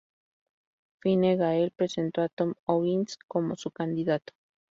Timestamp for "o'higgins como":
2.65-3.55